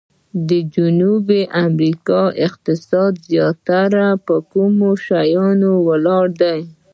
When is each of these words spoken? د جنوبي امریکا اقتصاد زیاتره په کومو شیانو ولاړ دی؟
د 0.49 0.51
جنوبي 0.75 1.41
امریکا 1.65 2.21
اقتصاد 2.47 3.13
زیاتره 3.29 4.07
په 4.25 4.35
کومو 4.51 4.89
شیانو 5.05 5.73
ولاړ 5.87 6.25
دی؟ 6.41 6.59